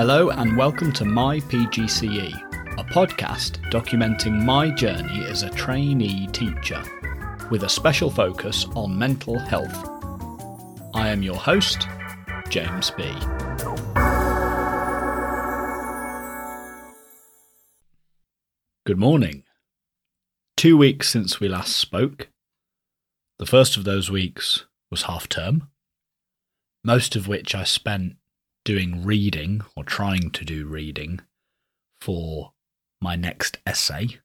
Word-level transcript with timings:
Hello 0.00 0.30
and 0.30 0.56
welcome 0.56 0.92
to 0.92 1.04
My 1.04 1.40
PGCE, 1.40 2.32
a 2.78 2.84
podcast 2.84 3.60
documenting 3.70 4.42
my 4.42 4.70
journey 4.70 5.26
as 5.26 5.42
a 5.42 5.50
trainee 5.50 6.26
teacher, 6.28 6.82
with 7.50 7.64
a 7.64 7.68
special 7.68 8.10
focus 8.10 8.64
on 8.74 8.98
mental 8.98 9.38
health. 9.38 9.76
I 10.94 11.08
am 11.08 11.22
your 11.22 11.36
host, 11.36 11.86
James 12.48 12.90
B. 12.92 13.04
Good 18.86 18.96
morning. 18.96 19.42
Two 20.56 20.78
weeks 20.78 21.10
since 21.10 21.40
we 21.40 21.48
last 21.48 21.76
spoke. 21.76 22.30
The 23.38 23.44
first 23.44 23.76
of 23.76 23.84
those 23.84 24.10
weeks 24.10 24.64
was 24.90 25.02
half 25.02 25.28
term, 25.28 25.68
most 26.82 27.16
of 27.16 27.28
which 27.28 27.54
I 27.54 27.64
spent 27.64 28.14
doing 28.64 29.02
reading 29.04 29.62
or 29.76 29.84
trying 29.84 30.30
to 30.30 30.44
do 30.44 30.66
reading 30.66 31.20
for 32.00 32.52
my 33.00 33.16
next 33.16 33.58
essay, 33.66 34.18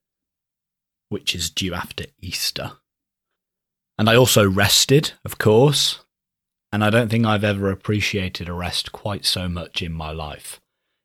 which 1.09 1.35
is 1.35 1.49
due 1.49 1.73
after 1.73 2.05
Easter. 2.21 2.73
And 3.98 4.09
I 4.09 4.16
also 4.16 4.48
rested, 4.48 5.13
of 5.23 5.38
course, 5.38 5.99
and 6.71 6.84
I 6.84 6.89
don't 6.89 7.09
think 7.09 7.25
I've 7.25 7.44
ever 7.44 7.71
appreciated 7.71 8.49
a 8.49 8.53
rest 8.53 8.91
quite 8.91 9.25
so 9.25 9.48
much 9.48 9.81
in 9.81 9.94
my 9.94 10.11
life. 10.11 10.59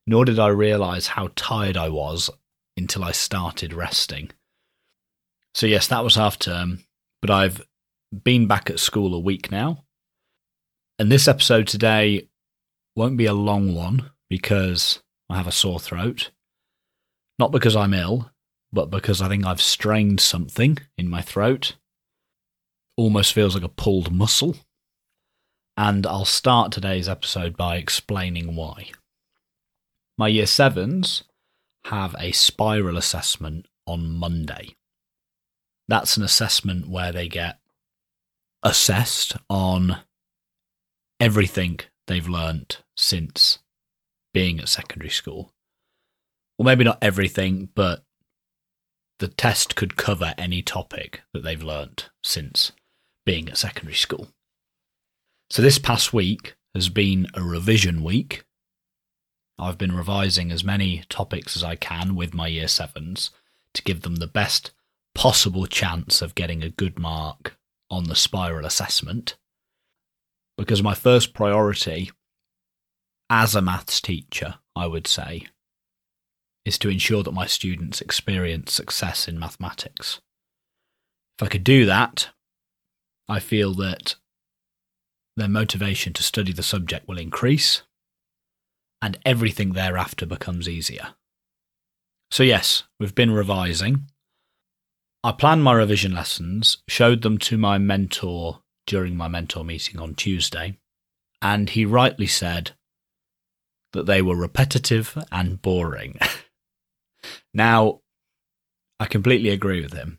Nor 0.06 0.24
did 0.24 0.38
I 0.38 0.48
realise 0.48 1.08
how 1.08 1.30
tired 1.36 1.76
I 1.76 1.88
was 1.88 2.30
until 2.76 3.04
I 3.04 3.12
started 3.12 3.72
resting. 3.72 4.30
So, 5.54 5.66
yes, 5.66 5.86
that 5.86 6.02
was 6.02 6.16
half 6.16 6.38
term, 6.38 6.84
but 7.20 7.30
I've 7.30 7.64
been 8.24 8.46
back 8.46 8.70
at 8.70 8.80
school 8.80 9.14
a 9.14 9.20
week 9.20 9.52
now. 9.52 9.84
And 10.98 11.12
this 11.12 11.28
episode 11.28 11.68
today 11.68 12.28
won't 13.00 13.16
be 13.16 13.24
a 13.24 13.32
long 13.32 13.74
one 13.74 14.10
because 14.28 15.02
I 15.30 15.38
have 15.38 15.46
a 15.46 15.52
sore 15.52 15.80
throat. 15.80 16.32
Not 17.38 17.50
because 17.50 17.74
I'm 17.74 17.94
ill, 17.94 18.30
but 18.74 18.90
because 18.90 19.22
I 19.22 19.28
think 19.28 19.46
I've 19.46 19.62
strained 19.62 20.20
something 20.20 20.76
in 20.98 21.08
my 21.08 21.22
throat. 21.22 21.76
Almost 22.98 23.32
feels 23.32 23.54
like 23.54 23.64
a 23.64 23.70
pulled 23.70 24.12
muscle. 24.12 24.54
And 25.78 26.06
I'll 26.06 26.26
start 26.26 26.72
today's 26.72 27.08
episode 27.08 27.56
by 27.56 27.76
explaining 27.76 28.54
why. 28.54 28.90
My 30.18 30.28
year 30.28 30.44
sevens 30.44 31.24
have 31.86 32.14
a 32.18 32.32
spiral 32.32 32.98
assessment 32.98 33.64
on 33.86 34.12
Monday. 34.12 34.76
That's 35.88 36.18
an 36.18 36.22
assessment 36.22 36.86
where 36.86 37.12
they 37.12 37.28
get 37.28 37.60
assessed 38.62 39.38
on 39.48 40.00
everything 41.18 41.80
they've 42.06 42.28
learnt 42.28 42.82
since 43.00 43.58
being 44.32 44.60
at 44.60 44.68
secondary 44.68 45.10
school. 45.10 45.52
Well, 46.58 46.66
maybe 46.66 46.84
not 46.84 46.98
everything, 47.02 47.68
but 47.74 48.04
the 49.18 49.28
test 49.28 49.76
could 49.76 49.96
cover 49.96 50.34
any 50.38 50.62
topic 50.62 51.22
that 51.32 51.42
they've 51.42 51.62
learnt 51.62 52.10
since 52.22 52.72
being 53.24 53.48
at 53.48 53.58
secondary 53.58 53.94
school. 53.94 54.28
So, 55.50 55.62
this 55.62 55.78
past 55.78 56.12
week 56.12 56.54
has 56.74 56.88
been 56.88 57.26
a 57.34 57.42
revision 57.42 58.02
week 58.02 58.44
I've 59.60 59.78
been 59.78 59.94
revising 59.94 60.50
as 60.50 60.64
many 60.64 61.04
topics 61.10 61.54
as 61.54 61.62
I 61.62 61.76
can 61.76 62.14
with 62.14 62.32
my 62.32 62.46
year 62.46 62.66
sevens 62.66 63.30
to 63.74 63.82
give 63.82 64.00
them 64.00 64.16
the 64.16 64.26
best 64.26 64.72
possible 65.14 65.66
chance 65.66 66.22
of 66.22 66.34
getting 66.34 66.62
a 66.62 66.70
good 66.70 66.98
mark 66.98 67.58
on 67.90 68.04
the 68.04 68.16
spiral 68.16 68.64
assessment. 68.64 69.36
Because 70.56 70.82
my 70.82 70.94
first 70.94 71.34
priority 71.34 72.10
as 73.30 73.54
a 73.54 73.62
maths 73.62 74.00
teacher, 74.00 74.56
I 74.74 74.88
would 74.88 75.06
say, 75.06 75.46
is 76.64 76.78
to 76.78 76.90
ensure 76.90 77.22
that 77.22 77.32
my 77.32 77.46
students 77.46 78.00
experience 78.00 78.72
success 78.72 79.28
in 79.28 79.38
mathematics. 79.38 80.20
If 81.38 81.44
I 81.44 81.48
could 81.48 81.64
do 81.64 81.86
that, 81.86 82.30
I 83.28 83.38
feel 83.38 83.72
that 83.74 84.16
their 85.36 85.48
motivation 85.48 86.12
to 86.14 86.22
study 86.24 86.52
the 86.52 86.64
subject 86.64 87.06
will 87.06 87.18
increase 87.18 87.82
and 89.00 89.18
everything 89.24 89.72
thereafter 89.72 90.26
becomes 90.26 90.68
easier. 90.68 91.14
So, 92.30 92.42
yes, 92.42 92.82
we've 92.98 93.14
been 93.14 93.30
revising. 93.30 94.10
I 95.22 95.32
planned 95.32 95.64
my 95.64 95.72
revision 95.72 96.12
lessons, 96.12 96.78
showed 96.88 97.22
them 97.22 97.38
to 97.38 97.56
my 97.56 97.78
mentor 97.78 98.62
during 98.86 99.16
my 99.16 99.28
mentor 99.28 99.64
meeting 99.64 100.00
on 100.00 100.14
Tuesday, 100.14 100.78
and 101.40 101.70
he 101.70 101.84
rightly 101.84 102.26
said 102.26 102.72
that 103.92 104.06
they 104.06 104.22
were 104.22 104.36
repetitive 104.36 105.16
and 105.32 105.60
boring. 105.60 106.18
now, 107.54 108.00
I 108.98 109.06
completely 109.06 109.50
agree 109.50 109.80
with 109.80 109.92
him. 109.92 110.18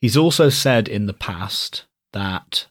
He's 0.00 0.16
also 0.16 0.48
said 0.48 0.88
in 0.88 1.06
the 1.06 1.12
past 1.12 1.84
that 2.12 2.66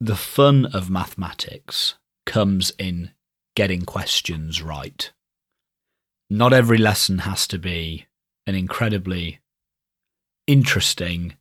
the 0.00 0.16
fun 0.16 0.66
of 0.66 0.90
mathematics 0.90 1.94
comes 2.26 2.72
in 2.78 3.10
getting 3.54 3.82
questions 3.82 4.62
right. 4.62 5.12
Not 6.28 6.52
every 6.52 6.78
lesson 6.78 7.18
has 7.18 7.46
to 7.48 7.58
be 7.58 8.06
an 8.46 8.54
incredibly 8.54 9.40
interesting 10.46 11.34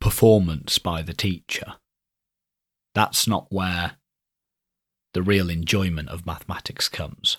performance 0.00 0.78
by 0.78 1.02
the 1.02 1.12
teacher. 1.12 1.74
That's 2.94 3.26
not 3.26 3.46
where 3.50 3.98
the 5.16 5.22
real 5.22 5.48
enjoyment 5.48 6.10
of 6.10 6.26
mathematics 6.26 6.90
comes. 6.90 7.38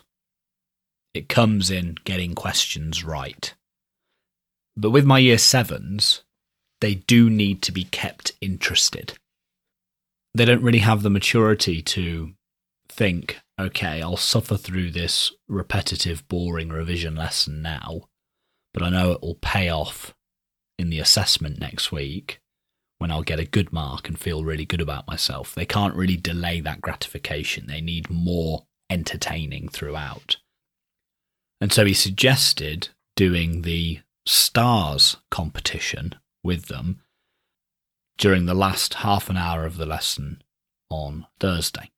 It 1.14 1.30
comes 1.30 1.70
in 1.70 1.98
getting 2.06 2.34
questions 2.34 3.04
right. 3.04 3.54
But 4.76 4.90
with 4.90 5.06
my 5.06 5.20
year 5.20 5.38
sevens, 5.38 6.24
they 6.82 6.96
do 6.96 7.30
need 7.30 7.62
to 7.62 7.72
be 7.72 7.84
kept 7.84 8.32
interested. 8.42 9.14
They 10.34 10.44
don't 10.44 10.64
really 10.64 10.80
have 10.80 11.04
the 11.04 11.12
maturity 11.12 11.84
to 11.84 12.34
think, 12.90 13.38
okay, 13.60 14.02
I'll 14.02 14.18
suffer 14.18 14.58
through 14.58 14.90
this 14.90 15.32
repetitive, 15.48 16.28
boring 16.28 16.70
revision 16.70 17.14
lesson 17.14 17.62
now, 17.62 18.06
but 18.74 18.82
I 18.82 18.90
know 18.90 19.12
it 19.12 19.22
will 19.22 19.38
pay 19.40 19.70
off 19.70 20.16
in 20.80 20.90
the 20.90 21.00
assessment 21.00 21.60
next 21.60 21.92
week 21.92 22.40
when 22.98 23.12
I'll 23.12 23.24
get 23.24 23.40
a 23.40 23.46
good 23.46 23.72
mark 23.72 24.08
and 24.08 24.20
feel 24.20 24.44
really 24.44 24.66
good 24.66 24.82
about 24.82 25.08
myself. 25.08 25.54
They 25.54 25.66
can't 25.66 25.96
really 25.96 26.18
delay 26.18 26.62
that 26.62 26.82
gratification. 26.82 27.68
They 27.68 27.82
need 27.82 28.10
more 28.10 28.66
entertaining 28.90 29.70
throughout. 29.70 30.38
And 31.62 31.72
so 31.72 31.86
he 31.86 31.94
suggested 31.94 32.90
doing 33.16 33.62
the 33.62 34.00
stars 34.26 35.18
competition 35.32 36.16
with 36.44 36.66
them 36.66 37.02
during 38.18 38.46
the 38.46 38.54
last 38.54 38.96
half 38.96 39.30
an 39.30 39.38
hour 39.38 39.66
of 39.66 39.78
the 39.78 39.86
lesson 39.86 40.42
on 40.90 41.28
Thursday. 41.40 41.92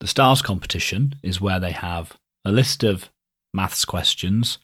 The 0.00 0.06
STARS 0.06 0.42
competition 0.42 1.14
is 1.22 1.40
where 1.40 1.60
they 1.60 1.70
have 1.70 2.18
a 2.44 2.52
list 2.52 2.82
of 2.82 3.10
maths 3.52 3.84
questions 3.84 4.58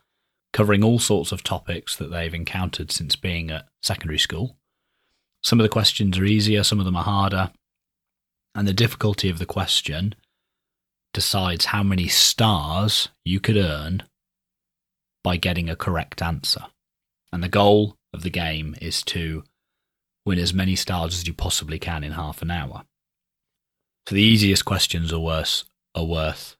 covering 0.52 0.82
all 0.82 0.98
sorts 0.98 1.30
of 1.32 1.44
topics 1.44 1.96
that 1.96 2.10
they've 2.10 2.34
encountered 2.34 2.90
since 2.90 3.14
being 3.14 3.50
at 3.50 3.68
secondary 3.82 4.18
school. 4.18 4.56
Some 5.42 5.58
of 5.58 5.64
the 5.64 5.70
questions 5.70 6.18
are 6.18 6.24
easier, 6.24 6.62
some 6.62 6.78
of 6.78 6.84
them 6.84 6.96
are 6.96 7.04
harder, 7.04 7.50
and 8.54 8.66
the 8.68 8.74
difficulty 8.74 9.30
of 9.30 9.38
the 9.38 9.46
question 9.46 10.14
decides 11.12 11.66
how 11.66 11.82
many 11.82 12.08
stars 12.08 13.08
you 13.24 13.40
could 13.40 13.56
earn 13.56 14.02
by 15.24 15.36
getting 15.36 15.68
a 15.68 15.76
correct 15.76 16.22
answer. 16.22 16.66
And 17.32 17.42
the 17.42 17.48
goal 17.48 17.96
of 18.12 18.22
the 18.22 18.30
game 18.30 18.74
is 18.80 19.02
to 19.04 19.44
win 20.26 20.38
as 20.38 20.54
many 20.54 20.76
stars 20.76 21.14
as 21.14 21.26
you 21.26 21.34
possibly 21.34 21.78
can 21.78 22.04
in 22.04 22.12
half 22.12 22.42
an 22.42 22.50
hour. 22.50 22.84
So 24.08 24.14
the 24.14 24.22
easiest 24.22 24.64
questions 24.64 25.12
are 25.12 25.20
worth 25.20 25.64
are 25.94 26.04
worth 26.04 26.56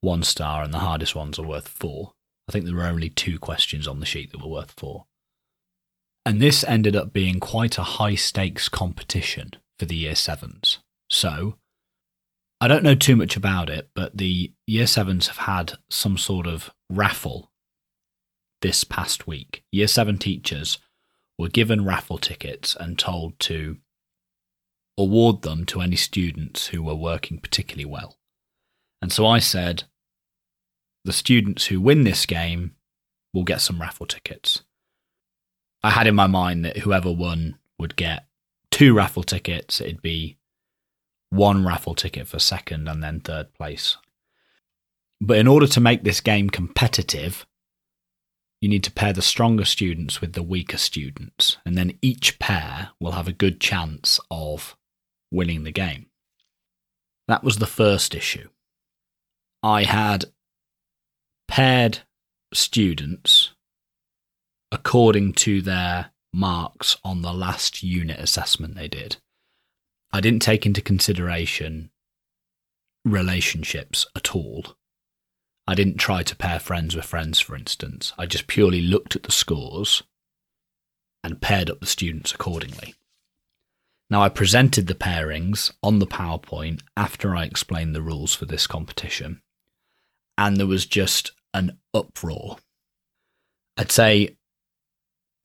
one 0.00 0.22
star, 0.22 0.62
and 0.62 0.72
the 0.72 0.78
hardest 0.78 1.14
ones 1.14 1.38
are 1.38 1.46
worth 1.46 1.68
four. 1.68 2.12
I 2.48 2.52
think 2.52 2.64
there 2.64 2.74
were 2.74 2.84
only 2.84 3.10
two 3.10 3.38
questions 3.38 3.86
on 3.86 4.00
the 4.00 4.06
sheet 4.06 4.30
that 4.30 4.40
were 4.40 4.48
worth 4.48 4.72
four. 4.76 5.04
And 6.28 6.42
this 6.42 6.62
ended 6.62 6.94
up 6.94 7.14
being 7.14 7.40
quite 7.40 7.78
a 7.78 7.82
high 7.82 8.14
stakes 8.14 8.68
competition 8.68 9.52
for 9.78 9.86
the 9.86 9.96
year 9.96 10.14
sevens. 10.14 10.78
So 11.08 11.54
I 12.60 12.68
don't 12.68 12.82
know 12.82 12.94
too 12.94 13.16
much 13.16 13.34
about 13.34 13.70
it, 13.70 13.88
but 13.94 14.14
the 14.14 14.52
year 14.66 14.86
sevens 14.86 15.28
have 15.28 15.38
had 15.38 15.78
some 15.88 16.18
sort 16.18 16.46
of 16.46 16.70
raffle 16.90 17.50
this 18.60 18.84
past 18.84 19.26
week. 19.26 19.64
Year 19.72 19.88
seven 19.88 20.18
teachers 20.18 20.76
were 21.38 21.48
given 21.48 21.86
raffle 21.86 22.18
tickets 22.18 22.76
and 22.78 22.98
told 22.98 23.38
to 23.38 23.78
award 24.98 25.40
them 25.40 25.64
to 25.64 25.80
any 25.80 25.96
students 25.96 26.66
who 26.66 26.82
were 26.82 26.94
working 26.94 27.38
particularly 27.38 27.86
well. 27.86 28.18
And 29.00 29.10
so 29.10 29.24
I 29.24 29.38
said, 29.38 29.84
the 31.06 31.12
students 31.14 31.68
who 31.68 31.80
win 31.80 32.04
this 32.04 32.26
game 32.26 32.74
will 33.32 33.44
get 33.44 33.62
some 33.62 33.80
raffle 33.80 34.04
tickets. 34.04 34.62
I 35.82 35.90
had 35.90 36.06
in 36.06 36.14
my 36.14 36.26
mind 36.26 36.64
that 36.64 36.78
whoever 36.78 37.12
won 37.12 37.58
would 37.78 37.96
get 37.96 38.26
two 38.70 38.94
raffle 38.94 39.22
tickets. 39.22 39.80
It'd 39.80 40.02
be 40.02 40.38
one 41.30 41.64
raffle 41.64 41.94
ticket 41.94 42.26
for 42.26 42.38
second 42.38 42.88
and 42.88 43.02
then 43.02 43.20
third 43.20 43.52
place. 43.54 43.96
But 45.20 45.38
in 45.38 45.46
order 45.46 45.66
to 45.66 45.80
make 45.80 46.04
this 46.04 46.20
game 46.20 46.48
competitive, 46.50 47.46
you 48.60 48.68
need 48.68 48.84
to 48.84 48.92
pair 48.92 49.12
the 49.12 49.22
stronger 49.22 49.64
students 49.64 50.20
with 50.20 50.32
the 50.32 50.42
weaker 50.42 50.78
students, 50.78 51.58
and 51.64 51.76
then 51.76 51.98
each 52.02 52.38
pair 52.38 52.90
will 53.00 53.12
have 53.12 53.28
a 53.28 53.32
good 53.32 53.60
chance 53.60 54.18
of 54.30 54.76
winning 55.30 55.62
the 55.62 55.72
game. 55.72 56.06
That 57.28 57.44
was 57.44 57.58
the 57.58 57.66
first 57.66 58.14
issue. 58.14 58.48
I 59.62 59.84
had 59.84 60.26
paired 61.46 62.00
students 62.52 63.47
according 64.70 65.32
to 65.32 65.62
their 65.62 66.10
marks 66.32 66.96
on 67.04 67.22
the 67.22 67.32
last 67.32 67.82
unit 67.82 68.18
assessment 68.18 68.74
they 68.74 68.88
did. 68.88 69.16
I 70.12 70.20
didn't 70.20 70.42
take 70.42 70.66
into 70.66 70.80
consideration 70.80 71.90
relationships 73.04 74.06
at 74.14 74.34
all. 74.34 74.64
I 75.66 75.74
didn't 75.74 75.98
try 75.98 76.22
to 76.22 76.36
pair 76.36 76.58
friends 76.58 76.96
with 76.96 77.04
friends, 77.04 77.40
for 77.40 77.54
instance. 77.54 78.12
I 78.18 78.26
just 78.26 78.46
purely 78.46 78.80
looked 78.80 79.16
at 79.16 79.24
the 79.24 79.32
scores 79.32 80.02
and 81.22 81.42
paired 81.42 81.68
up 81.68 81.80
the 81.80 81.86
students 81.86 82.32
accordingly. 82.32 82.94
Now, 84.10 84.22
I 84.22 84.30
presented 84.30 84.86
the 84.86 84.94
pairings 84.94 85.72
on 85.82 85.98
the 85.98 86.06
PowerPoint 86.06 86.80
after 86.96 87.36
I 87.36 87.44
explained 87.44 87.94
the 87.94 88.02
rules 88.02 88.34
for 88.34 88.46
this 88.46 88.66
competition, 88.66 89.42
and 90.38 90.56
there 90.56 90.66
was 90.66 90.86
just 90.86 91.32
an 91.52 91.78
uproar. 91.92 92.56
I'd 93.76 93.92
say 93.92 94.37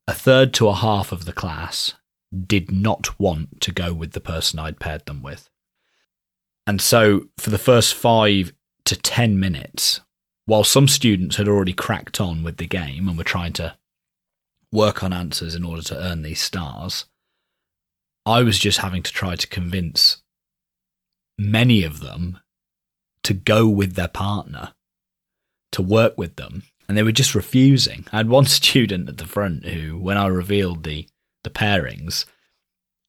a 0.08 0.14
third 0.14 0.54
to 0.56 0.68
a 0.68 0.76
half 0.76 1.12
of 1.12 1.26
the 1.26 1.34
class 1.34 1.94
did 2.46 2.72
not 2.72 3.20
want 3.20 3.62
to 3.62 3.72
go 3.72 3.94
with 3.94 4.12
the 4.12 4.20
person 4.20 4.60
I'd 4.60 4.80
paired 4.80 5.06
them 5.06 5.22
with. 5.22 5.50
And 6.66 6.82
so, 6.82 7.26
for 7.38 7.50
the 7.50 7.58
first 7.58 7.94
five 7.94 8.54
to 8.86 8.96
10 8.96 9.40
minutes, 9.40 10.02
while 10.46 10.64
some 10.64 10.88
students 10.88 11.36
had 11.36 11.48
already 11.48 11.74
cracked 11.74 12.20
on 12.20 12.44
with 12.44 12.58
the 12.58 12.68
game 12.68 13.08
and 13.08 13.18
were 13.18 13.24
trying 13.24 13.54
to 13.54 13.78
work 14.72 15.04
on 15.04 15.14
answers 15.14 15.56
in 15.56 15.64
order 15.64 15.82
to 15.84 15.98
earn 15.98 16.22
these 16.22 16.42
stars, 16.42 17.06
I 18.26 18.44
was 18.44 18.58
just 18.58 18.80
having 18.80 19.04
to 19.04 19.12
try 19.12 19.36
to 19.36 19.48
convince 19.48 20.22
many 21.38 21.84
of 21.84 22.00
them 22.00 22.40
to 23.24 23.34
go 23.34 23.68
with 23.68 23.96
their 23.96 24.08
partner, 24.08 24.74
to 25.74 25.82
work 25.82 26.18
with 26.18 26.36
them, 26.36 26.64
and 26.88 26.98
they 26.98 27.04
were 27.04 27.12
just 27.12 27.36
refusing. 27.36 28.06
I 28.12 28.18
had 28.18 28.30
one 28.30 28.46
student 28.48 29.10
at 29.10 29.18
the 29.18 29.26
front 29.26 29.66
who, 29.66 29.98
when 29.98 30.18
I 30.18 30.28
revealed 30.28 30.84
the, 30.84 31.08
the 31.44 31.50
pairings, 31.50 32.26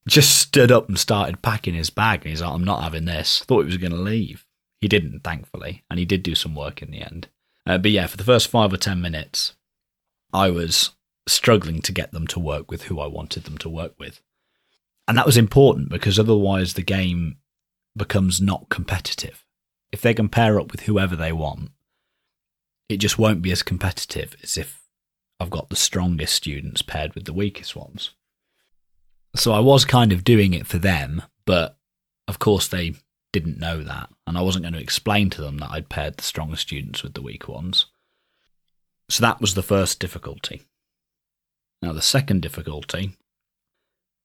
just 0.07 0.39
stood 0.39 0.71
up 0.71 0.89
and 0.89 0.99
started 0.99 1.43
packing 1.43 1.75
his 1.75 1.91
bag. 1.91 2.21
And 2.21 2.31
he's 2.31 2.43
like, 2.43 2.53
I'm 2.53 2.65
not 2.65 2.83
having 2.83 3.07
this. 3.07 3.41
Thought 3.41 3.61
he 3.61 3.67
was 3.67 3.77
going 3.79 3.93
to 3.93 3.99
leave. 3.99 4.47
He 4.81 4.89
didn't, 4.89 5.21
thankfully, 5.21 5.83
and 5.89 5.99
he 5.99 6.05
did 6.05 6.23
do 6.23 6.35
some 6.35 6.55
work 6.55 6.83
in 6.83 6.91
the 6.91 7.01
end. 7.01 7.29
Uh, 7.67 7.79
but 7.79 7.91
yeah, 7.91 8.07
for 8.07 8.19
the 8.19 8.25
first 8.25 8.49
five 8.49 8.73
or 8.73 8.77
ten 8.77 9.01
minutes, 9.01 9.55
I 10.33 10.51
was 10.51 10.91
struggling 11.27 11.81
to 11.81 11.93
get 11.93 12.13
them 12.13 12.27
to 12.27 12.39
work 12.39 12.71
with 12.71 12.85
who 12.85 13.01
I 13.01 13.07
wanted 13.07 13.45
them 13.45 13.57
to 13.59 13.69
work 13.69 13.95
with. 13.99 14.21
And 15.09 15.17
that 15.17 15.27
was 15.27 15.37
important 15.37 15.89
because 15.89 16.19
otherwise 16.19 16.75
the 16.75 16.83
game 16.83 17.37
becomes 17.97 18.41
not 18.41 18.69
competitive. 18.69 19.45
If 19.93 20.01
they 20.01 20.15
can 20.15 20.29
pair 20.29 20.59
up 20.59 20.73
with 20.73 20.83
whoever 20.83 21.15
they 21.17 21.33
want, 21.33 21.71
it 22.95 23.01
just 23.01 23.19
won't 23.19 23.43
be 23.43 23.51
as 23.51 23.65
competitive 23.65 24.37
as 24.43 24.57
if 24.57 24.81
I've 25.41 25.51
got 25.51 25.69
the 25.69 25.77
strongest 25.77 26.33
students 26.33 26.81
paired 26.81 27.15
with 27.15 27.25
the 27.25 27.33
weakest 27.33 27.75
ones. 27.75 28.11
So 29.35 29.53
I 29.53 29.59
was 29.59 29.85
kind 29.85 30.13
of 30.13 30.23
doing 30.23 30.55
it 30.55 30.67
for 30.67 30.79
them, 30.79 31.23
but 31.45 31.77
of 32.29 32.39
course 32.39 32.69
they 32.69 32.95
didn't 33.33 33.59
know 33.59 33.83
that, 33.83 34.11
and 34.29 34.39
I 34.39 34.43
wasn't 34.43 34.63
going 34.63 34.75
to 34.75 34.81
explain 34.81 35.29
to 35.31 35.43
them 35.43 35.59
that 35.59 35.73
I'd 35.73 35.89
paired 35.89 36.19
the 36.19 36.23
stronger 36.23 36.55
students 36.55 37.03
with 37.03 37.15
the 37.15 37.23
weak 37.23 37.49
ones. 37.49 37.87
So 39.11 39.23
that 39.23 39.41
was 39.41 39.55
the 39.55 39.63
first 39.63 39.99
difficulty. 39.99 40.63
Now, 41.83 41.93
the 41.93 42.01
second 42.01 42.43
difficulty, 42.43 43.17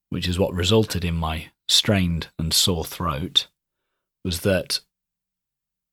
which 0.09 0.27
is 0.27 0.37
what 0.37 0.53
resulted 0.53 1.03
in 1.03 1.15
my 1.15 1.47
strained 1.67 2.27
and 2.37 2.53
sore 2.53 2.85
throat, 2.85 3.47
was 4.23 4.41
that 4.41 4.79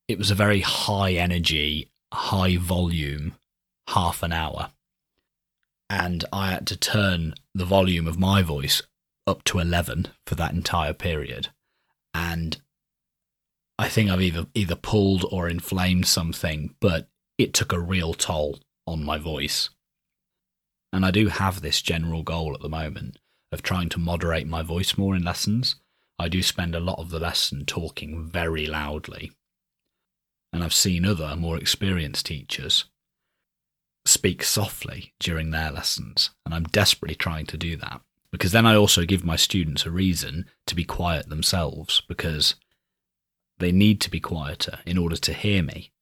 it 0.08 0.18
was 0.18 0.30
a 0.30 0.34
very 0.34 0.60
high 0.60 1.12
energy, 1.12 1.90
high 2.16 2.56
volume 2.56 3.34
half 3.88 4.22
an 4.22 4.32
hour. 4.32 4.70
And 5.88 6.24
I 6.32 6.50
had 6.50 6.66
to 6.68 6.76
turn 6.76 7.34
the 7.54 7.64
volume 7.64 8.06
of 8.06 8.18
my 8.18 8.42
voice 8.42 8.82
up 9.26 9.44
to 9.44 9.58
11 9.58 10.08
for 10.26 10.34
that 10.34 10.52
entire 10.52 10.92
period. 10.92 11.48
And 12.14 12.60
I 13.78 13.88
think 13.88 14.10
I've 14.10 14.22
either 14.22 14.46
either 14.54 14.74
pulled 14.74 15.24
or 15.30 15.48
inflamed 15.48 16.06
something, 16.06 16.74
but 16.80 17.08
it 17.38 17.52
took 17.52 17.72
a 17.72 17.78
real 17.78 18.14
toll 18.14 18.58
on 18.86 19.04
my 19.04 19.18
voice. 19.18 19.70
And 20.92 21.04
I 21.04 21.10
do 21.10 21.28
have 21.28 21.60
this 21.60 21.82
general 21.82 22.22
goal 22.22 22.54
at 22.54 22.62
the 22.62 22.68
moment 22.68 23.18
of 23.52 23.62
trying 23.62 23.90
to 23.90 24.00
moderate 24.00 24.46
my 24.46 24.62
voice 24.62 24.96
more 24.96 25.14
in 25.14 25.22
lessons. 25.22 25.76
I 26.18 26.28
do 26.28 26.42
spend 26.42 26.74
a 26.74 26.80
lot 26.80 26.98
of 26.98 27.10
the 27.10 27.20
lesson 27.20 27.66
talking 27.66 28.24
very 28.24 28.66
loudly. 28.66 29.32
And 30.52 30.62
I've 30.64 30.74
seen 30.74 31.04
other 31.04 31.36
more 31.36 31.58
experienced 31.58 32.26
teachers 32.26 32.84
speak 34.04 34.42
softly 34.42 35.12
during 35.18 35.50
their 35.50 35.70
lessons, 35.70 36.30
and 36.44 36.54
I'm 36.54 36.64
desperately 36.64 37.16
trying 37.16 37.46
to 37.46 37.58
do 37.58 37.76
that 37.76 38.00
because 38.30 38.52
then 38.52 38.66
I 38.66 38.76
also 38.76 39.04
give 39.04 39.24
my 39.24 39.36
students 39.36 39.86
a 39.86 39.90
reason 39.90 40.46
to 40.66 40.74
be 40.74 40.84
quiet 40.84 41.28
themselves 41.28 42.02
because 42.08 42.54
they 43.58 43.72
need 43.72 44.00
to 44.02 44.10
be 44.10 44.20
quieter 44.20 44.80
in 44.84 44.98
order 44.98 45.16
to 45.16 45.32
hear 45.32 45.62
me. 45.62 45.92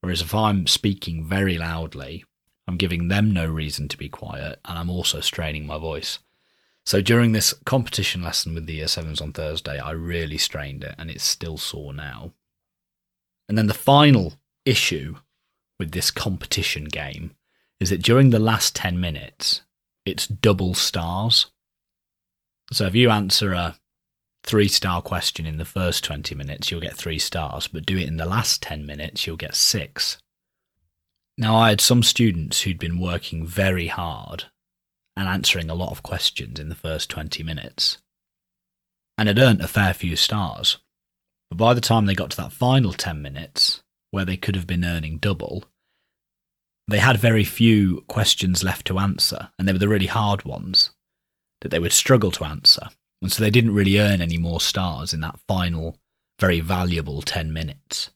Whereas 0.00 0.20
if 0.20 0.34
I'm 0.34 0.66
speaking 0.66 1.24
very 1.24 1.58
loudly, 1.58 2.24
I'm 2.66 2.76
giving 2.76 3.08
them 3.08 3.30
no 3.30 3.46
reason 3.46 3.88
to 3.88 3.96
be 3.96 4.08
quiet 4.08 4.58
and 4.64 4.78
I'm 4.78 4.90
also 4.90 5.20
straining 5.20 5.66
my 5.66 5.78
voice. 5.78 6.18
So 6.84 7.00
during 7.00 7.32
this 7.32 7.54
competition 7.64 8.22
lesson 8.22 8.54
with 8.54 8.66
the 8.66 8.74
year 8.74 8.88
sevens 8.88 9.20
on 9.20 9.32
Thursday, 9.32 9.78
I 9.78 9.92
really 9.92 10.38
strained 10.38 10.82
it 10.82 10.94
and 10.98 11.10
it's 11.10 11.24
still 11.24 11.58
sore 11.58 11.92
now. 11.92 12.32
And 13.50 13.58
then 13.58 13.66
the 13.66 13.74
final 13.74 14.34
issue 14.64 15.16
with 15.76 15.90
this 15.90 16.12
competition 16.12 16.84
game 16.84 17.32
is 17.80 17.90
that 17.90 18.00
during 18.00 18.30
the 18.30 18.38
last 18.38 18.76
10 18.76 19.00
minutes, 19.00 19.62
it's 20.06 20.28
double 20.28 20.72
stars. 20.72 21.46
So 22.72 22.86
if 22.86 22.94
you 22.94 23.10
answer 23.10 23.52
a 23.52 23.76
three 24.44 24.68
star 24.68 25.02
question 25.02 25.46
in 25.46 25.58
the 25.58 25.64
first 25.64 26.04
20 26.04 26.32
minutes, 26.36 26.70
you'll 26.70 26.80
get 26.80 26.96
three 26.96 27.18
stars, 27.18 27.66
but 27.66 27.84
do 27.84 27.98
it 27.98 28.06
in 28.06 28.18
the 28.18 28.24
last 28.24 28.62
10 28.62 28.86
minutes, 28.86 29.26
you'll 29.26 29.36
get 29.36 29.56
six. 29.56 30.18
Now, 31.36 31.56
I 31.56 31.70
had 31.70 31.80
some 31.80 32.04
students 32.04 32.60
who'd 32.60 32.78
been 32.78 33.00
working 33.00 33.44
very 33.44 33.88
hard 33.88 34.44
and 35.16 35.26
answering 35.26 35.68
a 35.68 35.74
lot 35.74 35.90
of 35.90 36.04
questions 36.04 36.60
in 36.60 36.68
the 36.68 36.76
first 36.76 37.10
20 37.10 37.42
minutes 37.42 37.98
and 39.18 39.26
had 39.26 39.40
earned 39.40 39.60
a 39.60 39.66
fair 39.66 39.92
few 39.92 40.14
stars. 40.14 40.78
But 41.50 41.58
by 41.58 41.74
the 41.74 41.80
time 41.80 42.06
they 42.06 42.14
got 42.14 42.30
to 42.30 42.36
that 42.38 42.52
final 42.52 42.92
10 42.92 43.20
minutes, 43.20 43.82
where 44.10 44.24
they 44.24 44.36
could 44.36 44.56
have 44.56 44.66
been 44.66 44.84
earning 44.84 45.18
double, 45.18 45.64
they 46.88 46.98
had 46.98 47.18
very 47.18 47.44
few 47.44 48.02
questions 48.08 48.64
left 48.64 48.86
to 48.86 48.98
answer, 48.98 49.50
and 49.58 49.66
they 49.66 49.72
were 49.72 49.78
the 49.78 49.88
really 49.88 50.06
hard 50.06 50.44
ones 50.44 50.90
that 51.60 51.70
they 51.70 51.78
would 51.78 51.92
struggle 51.92 52.30
to 52.32 52.44
answer. 52.44 52.88
And 53.22 53.30
so 53.30 53.42
they 53.42 53.50
didn't 53.50 53.74
really 53.74 53.98
earn 53.98 54.22
any 54.22 54.38
more 54.38 54.60
stars 54.60 55.12
in 55.12 55.20
that 55.20 55.38
final, 55.46 55.96
very 56.40 56.60
valuable 56.60 57.22
10 57.22 57.52
minutes. 57.52 58.10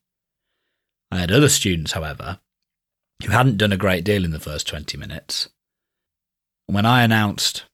I 1.10 1.18
had 1.18 1.30
other 1.30 1.48
students, 1.48 1.92
however, 1.92 2.40
who 3.22 3.30
hadn't 3.30 3.58
done 3.58 3.72
a 3.72 3.76
great 3.76 4.04
deal 4.04 4.24
in 4.24 4.30
the 4.30 4.40
first 4.40 4.66
20 4.66 4.96
minutes. 4.96 5.48
When 6.66 6.86
I 6.86 7.02
announced 7.02 7.64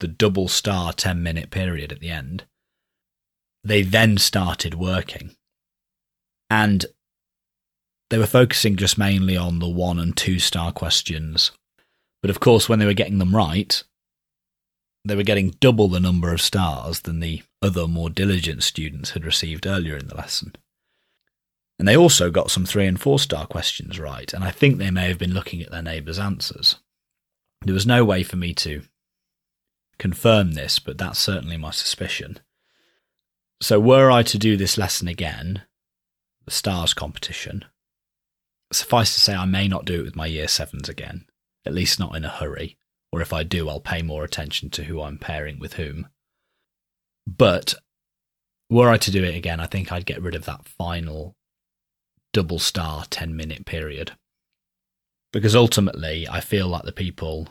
the 0.00 0.08
double 0.08 0.48
star 0.48 0.92
10 0.92 1.22
minute 1.22 1.50
period 1.50 1.90
at 1.90 2.00
the 2.00 2.10
end, 2.10 2.44
they 3.62 3.82
then 3.82 4.18
started 4.18 4.74
working. 4.74 5.34
And 6.48 6.86
they 8.10 8.18
were 8.18 8.26
focusing 8.26 8.76
just 8.76 8.98
mainly 8.98 9.36
on 9.36 9.58
the 9.58 9.68
one 9.68 9.98
and 9.98 10.16
two 10.16 10.38
star 10.38 10.72
questions. 10.72 11.52
But 12.22 12.30
of 12.30 12.40
course, 12.40 12.68
when 12.68 12.78
they 12.78 12.86
were 12.86 12.92
getting 12.92 13.18
them 13.18 13.34
right, 13.34 13.82
they 15.04 15.14
were 15.14 15.22
getting 15.22 15.56
double 15.60 15.88
the 15.88 16.00
number 16.00 16.32
of 16.32 16.42
stars 16.42 17.00
than 17.00 17.20
the 17.20 17.42
other 17.62 17.86
more 17.86 18.10
diligent 18.10 18.62
students 18.62 19.10
had 19.10 19.24
received 19.24 19.66
earlier 19.66 19.96
in 19.96 20.08
the 20.08 20.16
lesson. 20.16 20.54
And 21.78 21.88
they 21.88 21.96
also 21.96 22.30
got 22.30 22.50
some 22.50 22.66
three 22.66 22.86
and 22.86 23.00
four 23.00 23.18
star 23.18 23.46
questions 23.46 23.98
right, 23.98 24.30
and 24.34 24.44
I 24.44 24.50
think 24.50 24.76
they 24.76 24.90
may 24.90 25.08
have 25.08 25.18
been 25.18 25.32
looking 25.32 25.62
at 25.62 25.70
their 25.70 25.80
neighbours' 25.80 26.18
answers. 26.18 26.76
There 27.62 27.72
was 27.72 27.86
no 27.86 28.04
way 28.04 28.22
for 28.22 28.36
me 28.36 28.52
to 28.54 28.82
confirm 29.98 30.52
this, 30.52 30.78
but 30.78 30.98
that's 30.98 31.18
certainly 31.18 31.56
my 31.56 31.70
suspicion. 31.70 32.40
So, 33.60 33.78
were 33.78 34.10
I 34.10 34.22
to 34.24 34.38
do 34.38 34.56
this 34.56 34.78
lesson 34.78 35.08
again, 35.08 35.62
the 36.44 36.50
stars 36.50 36.94
competition, 36.94 37.64
suffice 38.72 39.14
to 39.14 39.20
say, 39.20 39.34
I 39.34 39.44
may 39.44 39.68
not 39.68 39.84
do 39.84 40.00
it 40.00 40.04
with 40.04 40.16
my 40.16 40.26
year 40.26 40.48
sevens 40.48 40.88
again, 40.88 41.26
at 41.66 41.74
least 41.74 41.98
not 41.98 42.16
in 42.16 42.24
a 42.24 42.28
hurry 42.28 42.78
or 43.12 43.20
if 43.20 43.32
I 43.32 43.42
do, 43.42 43.68
I'll 43.68 43.80
pay 43.80 44.02
more 44.02 44.24
attention 44.24 44.70
to 44.70 44.84
who 44.84 45.02
I'm 45.02 45.18
pairing 45.18 45.58
with 45.58 45.74
whom. 45.74 46.08
But 47.26 47.74
were 48.68 48.88
I 48.88 48.98
to 48.98 49.10
do 49.10 49.24
it 49.24 49.34
again, 49.34 49.60
I 49.60 49.66
think 49.66 49.90
I'd 49.90 50.06
get 50.06 50.22
rid 50.22 50.34
of 50.34 50.44
that 50.44 50.66
final 50.66 51.36
double 52.32 52.60
star 52.60 53.04
10 53.10 53.36
minute 53.36 53.66
period. 53.66 54.12
Because 55.32 55.56
ultimately, 55.56 56.28
I 56.28 56.40
feel 56.40 56.68
like 56.68 56.84
the 56.84 56.92
people, 56.92 57.48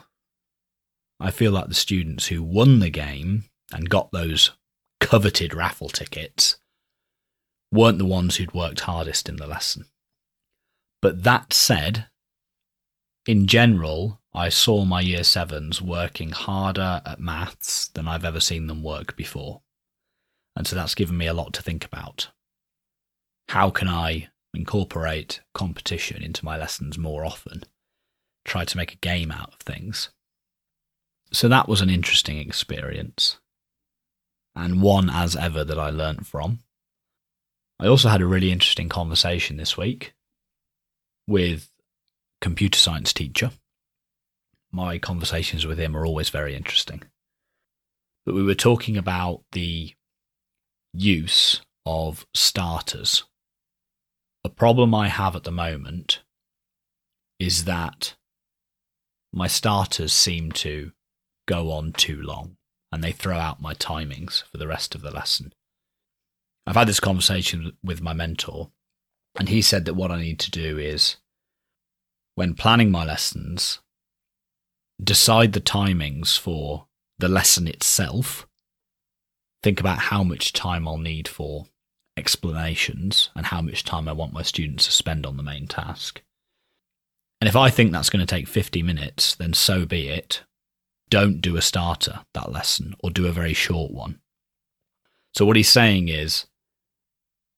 I 1.19 1.31
feel 1.31 1.51
like 1.51 1.67
the 1.67 1.73
students 1.73 2.27
who 2.27 2.43
won 2.43 2.79
the 2.79 2.89
game 2.89 3.45
and 3.71 3.89
got 3.89 4.11
those 4.11 4.51
coveted 4.99 5.53
raffle 5.53 5.89
tickets 5.89 6.57
weren't 7.71 7.97
the 7.97 8.05
ones 8.05 8.35
who'd 8.35 8.53
worked 8.53 8.81
hardest 8.81 9.29
in 9.29 9.37
the 9.37 9.47
lesson. 9.47 9.85
But 11.01 11.23
that 11.23 11.53
said, 11.53 12.07
in 13.25 13.47
general, 13.47 14.19
I 14.33 14.49
saw 14.49 14.85
my 14.85 15.01
year 15.01 15.23
sevens 15.23 15.81
working 15.81 16.31
harder 16.31 17.01
at 17.05 17.19
maths 17.19 17.87
than 17.87 18.07
I've 18.07 18.25
ever 18.25 18.39
seen 18.39 18.67
them 18.67 18.83
work 18.83 19.15
before. 19.15 19.61
And 20.55 20.67
so 20.67 20.75
that's 20.75 20.95
given 20.95 21.17
me 21.17 21.27
a 21.27 21.33
lot 21.33 21.53
to 21.53 21.61
think 21.61 21.85
about. 21.85 22.29
How 23.49 23.69
can 23.69 23.87
I 23.87 24.29
incorporate 24.53 25.41
competition 25.53 26.21
into 26.21 26.45
my 26.45 26.57
lessons 26.57 26.97
more 26.97 27.25
often? 27.25 27.63
Try 28.45 28.65
to 28.65 28.77
make 28.77 28.93
a 28.93 28.97
game 28.97 29.31
out 29.31 29.53
of 29.53 29.59
things. 29.59 30.09
So 31.31 31.47
that 31.47 31.67
was 31.67 31.81
an 31.81 31.89
interesting 31.89 32.37
experience, 32.37 33.37
and 34.55 34.81
one 34.81 35.09
as 35.09 35.35
ever 35.35 35.63
that 35.63 35.79
I 35.79 35.89
learnt 35.89 36.25
from. 36.25 36.59
I 37.79 37.87
also 37.87 38.09
had 38.09 38.21
a 38.21 38.27
really 38.27 38.51
interesting 38.51 38.89
conversation 38.89 39.57
this 39.57 39.77
week 39.77 40.13
with 41.27 41.69
computer 42.41 42.77
science 42.77 43.13
teacher. 43.13 43.51
My 44.71 44.97
conversations 44.97 45.65
with 45.65 45.79
him 45.79 45.95
are 45.95 46.05
always 46.05 46.29
very 46.29 46.55
interesting. 46.55 47.03
But 48.25 48.35
we 48.35 48.43
were 48.43 48.55
talking 48.55 48.97
about 48.97 49.43
the 49.53 49.93
use 50.93 51.61
of 51.85 52.25
starters. 52.33 53.23
A 54.43 54.49
problem 54.49 54.93
I 54.93 55.07
have 55.07 55.35
at 55.35 55.43
the 55.43 55.51
moment 55.51 56.21
is 57.39 57.63
that 57.65 58.15
my 59.31 59.47
starters 59.47 60.11
seem 60.11 60.51
to 60.51 60.91
go 61.47 61.71
on 61.71 61.93
too 61.93 62.21
long 62.21 62.57
and 62.91 63.03
they 63.03 63.12
throw 63.12 63.38
out 63.38 63.62
my 63.62 63.74
timings 63.74 64.43
for 64.43 64.58
the 64.58 64.67
rest 64.67 64.96
of 64.96 65.01
the 65.01 65.12
lesson. 65.12 65.53
I've 66.65 66.75
had 66.75 66.88
this 66.88 67.00
conversation 67.00 67.74
with 67.84 68.01
my 68.01 68.13
mentor, 68.13 68.72
and 69.38 69.50
he 69.50 69.62
said 69.62 69.86
that 69.86 69.96
what 69.96 70.12
I 70.12 70.22
need 70.22 70.39
to 70.39 70.51
do 70.51 70.77
is, 70.77 71.17
when 72.36 72.53
planning 72.53 72.91
my 72.91 73.05
lessons, 73.05 73.79
decide 75.01 75.53
the 75.53 75.62
timings 75.62 76.38
for 76.38 76.88
the 77.17 77.27
lesson 77.27 77.67
itself, 77.67 78.48
think 79.63 79.79
about 79.79 80.00
how 80.00 80.24
much 80.24 80.53
time 80.53 80.88
I'll 80.88 80.98
need 80.98 81.27
for 81.27 81.65
explanations 82.17 83.29
and 83.36 83.46
how 83.48 83.62
much 83.62 83.84
time 83.84 84.08
I 84.08 84.13
want 84.13 84.34
my 84.34 84.41
students 84.41 84.86
to 84.86 84.91
spend 84.91 85.25
on 85.25 85.38
the 85.38 85.43
main 85.43 85.67
task. 85.67 86.22
And 87.41 87.48
if 87.48 87.55
I 87.55 87.69
think 87.69 87.91
that's 87.91 88.10
going 88.10 88.25
to 88.25 88.25
take 88.25 88.48
50 88.48 88.84
minutes, 88.84 89.36
then 89.36 89.53
so 89.53 89.86
be 89.86 90.10
it. 90.10 90.43
Don't 91.09 91.41
do 91.41 91.57
a 91.57 91.61
starter 91.61 92.21
that 92.33 92.51
lesson 92.51 92.93
or 92.99 93.09
do 93.09 93.27
a 93.27 93.31
very 93.31 93.53
short 93.53 93.91
one. 93.91 94.19
So, 95.33 95.45
what 95.45 95.55
he's 95.55 95.69
saying 95.69 96.09
is 96.09 96.45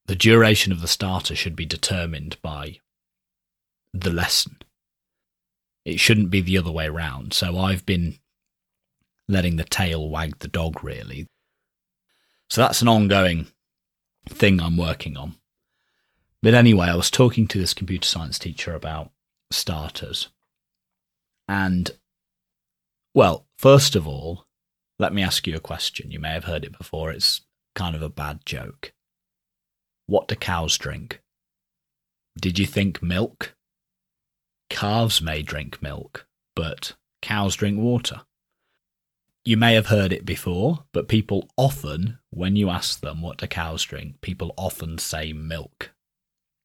the 0.05 0.15
duration 0.15 0.71
of 0.71 0.81
the 0.81 0.87
starter 0.87 1.35
should 1.35 1.55
be 1.55 1.65
determined 1.65 2.37
by 2.41 2.79
the 3.93 4.11
lesson. 4.11 4.57
It 5.85 5.99
shouldn't 5.99 6.29
be 6.29 6.41
the 6.41 6.57
other 6.57 6.71
way 6.71 6.87
around. 6.87 7.33
So, 7.33 7.57
I've 7.57 7.85
been 7.85 8.19
letting 9.27 9.55
the 9.55 9.63
tail 9.63 10.09
wag 10.09 10.39
the 10.39 10.47
dog, 10.47 10.83
really. 10.83 11.27
So, 12.49 12.61
that's 12.61 12.81
an 12.81 12.87
ongoing 12.87 13.47
thing 14.29 14.59
I'm 14.59 14.77
working 14.77 15.17
on. 15.17 15.35
But 16.43 16.53
anyway, 16.53 16.87
I 16.87 16.95
was 16.95 17.11
talking 17.11 17.47
to 17.47 17.59
this 17.59 17.73
computer 17.73 18.07
science 18.07 18.39
teacher 18.39 18.73
about 18.73 19.11
starters. 19.51 20.29
And, 21.47 21.91
well, 23.13 23.45
first 23.57 23.95
of 23.95 24.07
all, 24.07 24.45
let 24.99 25.13
me 25.13 25.23
ask 25.23 25.47
you 25.47 25.55
a 25.55 25.59
question. 25.59 26.11
You 26.11 26.19
may 26.19 26.29
have 26.29 26.45
heard 26.45 26.63
it 26.63 26.77
before. 26.77 27.11
It's 27.11 27.41
kind 27.75 27.95
of 27.95 28.01
a 28.01 28.09
bad 28.09 28.45
joke. 28.45 28.93
What 30.07 30.27
do 30.27 30.35
cows 30.35 30.77
drink? 30.77 31.21
Did 32.39 32.59
you 32.59 32.65
think 32.65 33.01
milk? 33.01 33.55
Calves 34.69 35.21
may 35.21 35.41
drink 35.41 35.81
milk, 35.81 36.27
but 36.55 36.93
cows 37.21 37.55
drink 37.55 37.79
water. 37.79 38.21
You 39.43 39.57
may 39.57 39.73
have 39.73 39.87
heard 39.87 40.13
it 40.13 40.25
before, 40.25 40.85
but 40.93 41.07
people 41.07 41.49
often, 41.57 42.19
when 42.29 42.55
you 42.55 42.69
ask 42.69 42.99
them 42.99 43.21
what 43.21 43.37
do 43.37 43.47
cows 43.47 43.83
drink, 43.83 44.21
people 44.21 44.53
often 44.55 44.97
say 44.97 45.33
milk. 45.33 45.91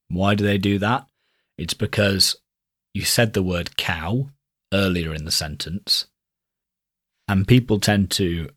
Why 0.09 0.35
do 0.35 0.45
they 0.45 0.59
do 0.59 0.79
that? 0.79 1.07
It's 1.57 1.75
because 1.75 2.37
you 2.93 3.03
said 3.03 3.33
the 3.33 3.43
word 3.43 3.77
cow 3.77 4.31
earlier 4.73 5.15
in 5.15 5.25
the 5.25 5.31
sentence, 5.31 6.07
and 7.29 7.47
people 7.47 7.81
tend 7.81 8.11
to 8.13 8.49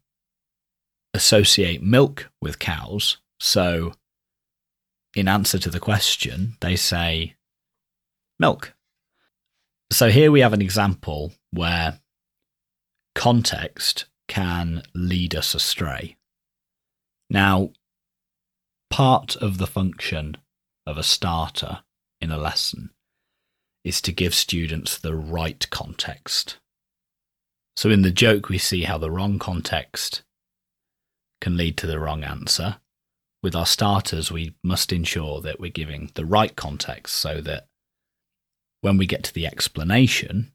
associate 1.13 1.81
milk 1.81 2.29
with 2.41 2.59
cows. 2.59 3.17
So, 3.39 3.93
in 5.15 5.27
answer 5.27 5.57
to 5.59 5.69
the 5.69 5.79
question, 5.79 6.55
they 6.61 6.75
say 6.75 7.35
milk. 8.39 8.73
So, 9.91 10.09
here 10.09 10.31
we 10.31 10.41
have 10.41 10.53
an 10.53 10.61
example 10.61 11.33
where 11.51 11.99
context 13.15 14.05
can 14.27 14.83
lead 14.93 15.35
us 15.35 15.55
astray. 15.55 16.15
Now, 17.29 17.71
part 18.89 19.35
of 19.35 19.57
the 19.57 19.67
function 19.67 20.37
of 20.85 20.97
a 20.97 21.03
starter 21.03 21.79
in 22.21 22.31
a 22.31 22.37
lesson 22.37 22.91
is 23.83 24.01
to 24.01 24.11
give 24.11 24.33
students 24.33 24.97
the 24.97 25.15
right 25.15 25.67
context. 25.69 26.59
So, 27.79 27.89
in 27.89 28.01
the 28.01 28.11
joke, 28.11 28.49
we 28.49 28.57
see 28.57 28.83
how 28.83 28.97
the 28.97 29.09
wrong 29.09 29.39
context 29.39 30.23
can 31.39 31.55
lead 31.55 31.77
to 31.77 31.87
the 31.87 31.97
wrong 31.97 32.25
answer. 32.25 32.81
With 33.41 33.55
our 33.55 33.65
starters, 33.65 34.29
we 34.29 34.53
must 34.61 34.91
ensure 34.91 35.39
that 35.39 35.61
we're 35.61 35.71
giving 35.71 36.11
the 36.15 36.25
right 36.25 36.53
context 36.53 37.15
so 37.15 37.39
that 37.39 37.67
when 38.81 38.97
we 38.97 39.05
get 39.05 39.23
to 39.23 39.33
the 39.33 39.47
explanation 39.47 40.51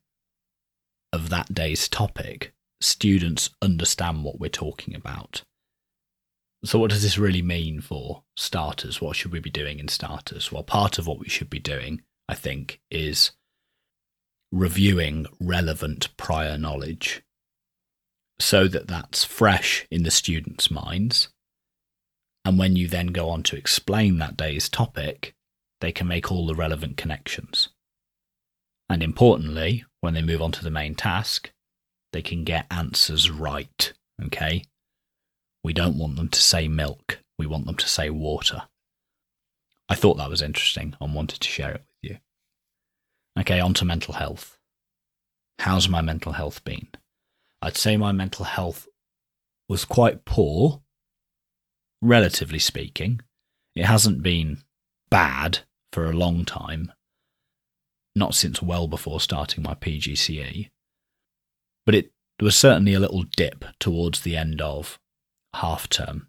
of 1.14 1.30
that 1.30 1.54
day's 1.54 1.88
topic, 1.88 2.52
students 2.82 3.48
understand 3.62 4.22
what 4.22 4.38
we're 4.38 4.50
talking 4.50 4.94
about. 4.94 5.44
So, 6.62 6.78
what 6.78 6.90
does 6.90 7.02
this 7.02 7.16
really 7.16 7.40
mean 7.40 7.80
for 7.80 8.24
starters? 8.36 9.00
What 9.00 9.16
should 9.16 9.32
we 9.32 9.40
be 9.40 9.48
doing 9.48 9.78
in 9.78 9.88
starters? 9.88 10.52
Well, 10.52 10.62
part 10.62 10.98
of 10.98 11.06
what 11.06 11.20
we 11.20 11.30
should 11.30 11.48
be 11.48 11.58
doing 11.58 12.02
I 12.28 12.34
think, 12.34 12.80
is 12.90 13.32
reviewing 14.54 15.26
relevant 15.40 16.16
prior 16.16 16.56
knowledge 16.56 17.22
so 18.38 18.68
that 18.68 18.86
that's 18.86 19.24
fresh 19.24 19.84
in 19.90 20.04
the 20.04 20.10
students' 20.10 20.70
minds. 20.70 21.28
And 22.44 22.58
when 22.58 22.76
you 22.76 22.86
then 22.86 23.08
go 23.08 23.30
on 23.30 23.42
to 23.44 23.56
explain 23.56 24.18
that 24.18 24.36
day's 24.36 24.68
topic, 24.68 25.34
they 25.80 25.90
can 25.90 26.06
make 26.06 26.30
all 26.30 26.46
the 26.46 26.54
relevant 26.54 26.96
connections. 26.96 27.70
And 28.88 29.02
importantly, 29.02 29.84
when 30.00 30.14
they 30.14 30.22
move 30.22 30.40
on 30.40 30.52
to 30.52 30.62
the 30.62 30.70
main 30.70 30.94
task, 30.94 31.50
they 32.12 32.22
can 32.22 32.44
get 32.44 32.66
answers 32.70 33.30
right. 33.30 33.92
Okay? 34.24 34.64
We 35.64 35.72
don't 35.72 35.98
want 35.98 36.16
them 36.16 36.28
to 36.28 36.40
say 36.40 36.68
milk, 36.68 37.18
we 37.38 37.46
want 37.46 37.66
them 37.66 37.76
to 37.76 37.88
say 37.88 38.08
water. 38.08 38.62
I 39.88 39.96
thought 39.96 40.18
that 40.18 40.30
was 40.30 40.42
interesting 40.42 40.94
and 41.00 41.14
wanted 41.14 41.40
to 41.40 41.48
share 41.48 41.72
it. 41.72 41.84
Okay, 43.38 43.60
on 43.60 43.74
to 43.74 43.84
mental 43.84 44.14
health. 44.14 44.58
How's 45.58 45.88
my 45.88 46.00
mental 46.00 46.32
health 46.32 46.62
been? 46.64 46.88
I'd 47.60 47.76
say 47.76 47.96
my 47.96 48.12
mental 48.12 48.44
health 48.44 48.86
was 49.68 49.84
quite 49.84 50.24
poor, 50.24 50.82
relatively 52.02 52.58
speaking. 52.58 53.20
It 53.74 53.86
hasn't 53.86 54.22
been 54.22 54.58
bad 55.10 55.60
for 55.92 56.06
a 56.06 56.12
long 56.12 56.44
time, 56.44 56.92
not 58.14 58.34
since 58.34 58.62
well 58.62 58.86
before 58.86 59.20
starting 59.20 59.62
my 59.62 59.74
PGCE, 59.74 60.70
but 61.86 61.94
it 61.94 62.12
was 62.40 62.56
certainly 62.56 62.94
a 62.94 63.00
little 63.00 63.24
dip 63.36 63.64
towards 63.80 64.20
the 64.20 64.36
end 64.36 64.60
of 64.60 64.98
half 65.54 65.88
term. 65.88 66.28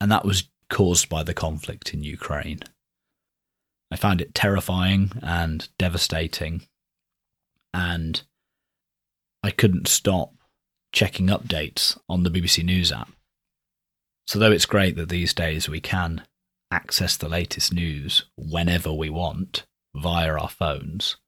And 0.00 0.10
that 0.10 0.24
was 0.24 0.48
caused 0.70 1.08
by 1.08 1.22
the 1.22 1.34
conflict 1.34 1.92
in 1.92 2.02
Ukraine. 2.02 2.60
I 3.92 3.96
found 3.96 4.22
it 4.22 4.34
terrifying 4.34 5.12
and 5.22 5.68
devastating, 5.78 6.62
and 7.74 8.22
I 9.42 9.50
couldn't 9.50 9.86
stop 9.86 10.32
checking 10.92 11.26
updates 11.26 11.98
on 12.08 12.22
the 12.22 12.30
BBC 12.30 12.64
News 12.64 12.90
app. 12.90 13.10
So, 14.26 14.38
though 14.38 14.50
it's 14.50 14.64
great 14.64 14.96
that 14.96 15.10
these 15.10 15.34
days 15.34 15.68
we 15.68 15.80
can 15.80 16.24
access 16.70 17.18
the 17.18 17.28
latest 17.28 17.74
news 17.74 18.24
whenever 18.34 18.90
we 18.90 19.10
want 19.10 19.66
via 19.94 20.38
our 20.38 20.48
phones, 20.48 21.18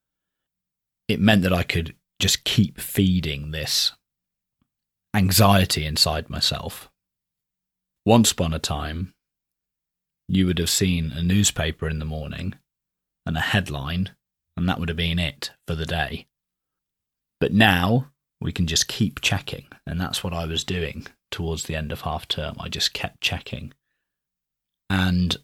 it 1.06 1.20
meant 1.20 1.42
that 1.42 1.52
I 1.52 1.64
could 1.64 1.94
just 2.18 2.44
keep 2.44 2.80
feeding 2.80 3.50
this 3.50 3.92
anxiety 5.14 5.84
inside 5.84 6.30
myself. 6.30 6.88
Once 8.06 8.32
upon 8.32 8.54
a 8.54 8.58
time, 8.58 9.13
you 10.28 10.46
would 10.46 10.58
have 10.58 10.70
seen 10.70 11.12
a 11.12 11.22
newspaper 11.22 11.88
in 11.88 11.98
the 11.98 12.04
morning 12.04 12.54
and 13.26 13.36
a 13.36 13.40
headline, 13.40 14.10
and 14.56 14.68
that 14.68 14.78
would 14.78 14.88
have 14.88 14.96
been 14.96 15.18
it 15.18 15.50
for 15.66 15.74
the 15.74 15.86
day. 15.86 16.26
But 17.40 17.52
now 17.52 18.10
we 18.40 18.52
can 18.52 18.66
just 18.66 18.88
keep 18.88 19.20
checking, 19.20 19.66
and 19.86 20.00
that's 20.00 20.22
what 20.22 20.32
I 20.32 20.46
was 20.46 20.64
doing 20.64 21.06
towards 21.30 21.64
the 21.64 21.74
end 21.74 21.92
of 21.92 22.02
half 22.02 22.28
term. 22.28 22.56
I 22.58 22.68
just 22.68 22.92
kept 22.92 23.20
checking. 23.20 23.72
And 24.88 25.36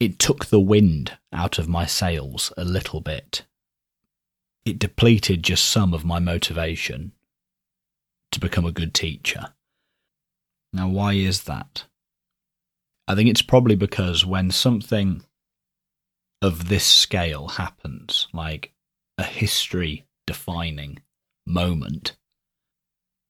it 0.00 0.18
took 0.18 0.46
the 0.46 0.60
wind 0.60 1.18
out 1.32 1.58
of 1.58 1.68
my 1.68 1.86
sails 1.86 2.52
a 2.56 2.64
little 2.64 3.00
bit. 3.00 3.44
It 4.64 4.78
depleted 4.78 5.42
just 5.42 5.64
some 5.64 5.94
of 5.94 6.04
my 6.04 6.18
motivation 6.18 7.12
to 8.32 8.40
become 8.40 8.64
a 8.64 8.72
good 8.72 8.94
teacher. 8.94 9.54
Now, 10.72 10.88
why 10.88 11.12
is 11.12 11.44
that? 11.44 11.84
I 13.06 13.14
think 13.14 13.28
it's 13.28 13.42
probably 13.42 13.76
because 13.76 14.24
when 14.24 14.50
something 14.50 15.22
of 16.40 16.68
this 16.68 16.84
scale 16.84 17.48
happens, 17.48 18.28
like 18.32 18.72
a 19.18 19.24
history 19.24 20.06
defining 20.26 21.02
moment, 21.46 22.16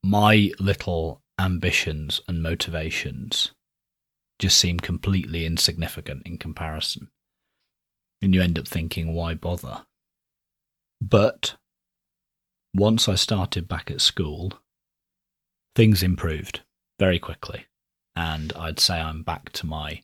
my 0.02 0.50
little 0.61 1.23
ambitions 1.38 2.21
and 2.28 2.43
motivations 2.43 3.52
just 4.38 4.59
seem 4.59 4.78
completely 4.78 5.47
insignificant 5.47 6.23
in 6.26 6.38
comparison. 6.38 7.09
And 8.23 8.35
you 8.35 8.43
end 8.43 8.59
up 8.59 8.69
thinking, 8.69 9.14
why 9.14 9.35
bother? 9.35 9.87
But 11.00 11.57
once 12.75 13.09
I 13.09 13.14
started 13.14 13.69
back 13.69 13.90
at 13.90 14.00
school, 14.00 14.52
things 15.75 16.02
improved 16.02 16.62
very 16.99 17.19
quickly. 17.19 17.66
And 18.16 18.52
I'd 18.54 18.78
say 18.78 19.00
I'm 19.00 19.23
back 19.23 19.50
to 19.52 19.66
my 19.66 20.02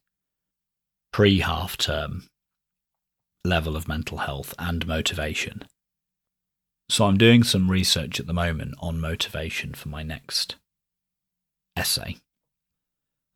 pre 1.13 1.41
half 1.41 1.77
term 1.77 2.25
level 3.45 3.77
of 3.77 3.89
mental 3.89 4.19
health 4.19 4.55
and 4.59 4.87
motivation. 4.87 5.65
So 6.89 7.07
I'm 7.07 7.19
doing 7.19 7.43
some 7.43 7.71
research 7.71 8.19
at 8.19 8.27
the 8.27 8.35
moment 8.35 8.75
on 8.81 9.01
motivation 9.01 9.75
for 9.75 9.89
my 9.89 10.03
next 10.03 10.57
essay. 11.77 12.17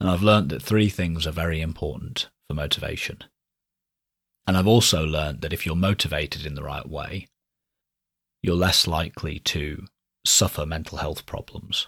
And 0.01 0.11
I've 0.11 0.23
learnt 0.23 0.49
that 0.49 0.63
three 0.63 0.89
things 0.89 1.27
are 1.27 1.33
very 1.33 1.61
important 1.61 2.29
for 2.49 2.55
motivation. 2.55 3.23
And 4.47 4.57
I've 4.57 4.67
also 4.67 5.05
learnt 5.07 5.41
that 5.41 5.53
if 5.53 5.65
you're 5.65 5.77
motivated 5.77 6.45
in 6.45 6.55
the 6.55 6.65
right 6.65 6.87
way, 6.87 7.29
you're 8.43 8.57
less 8.57 8.87
likely 8.87 9.39
to 9.39 9.87
suffer 10.27 10.67
mental 10.67 10.99
health 10.99 11.25
problems. 11.25 11.87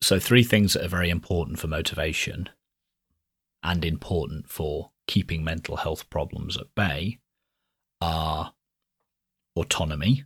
So, 0.00 0.18
three 0.18 0.44
things 0.44 0.72
that 0.72 0.84
are 0.84 0.88
very 0.88 1.10
important 1.10 1.58
for 1.58 1.66
motivation 1.66 2.48
and 3.62 3.84
important 3.84 4.48
for 4.48 4.92
keeping 5.06 5.42
mental 5.42 5.76
health 5.76 6.08
problems 6.10 6.56
at 6.56 6.74
bay 6.74 7.18
are 8.00 8.54
autonomy. 9.56 10.24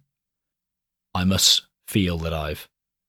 I 1.14 1.24
must 1.24 1.62
feel 1.86 2.18
that 2.18 2.34
I've 2.34 2.68